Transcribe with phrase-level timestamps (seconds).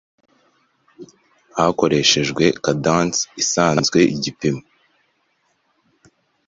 [1.57, 4.61] hakoreshejwe cadence isanzweigipimo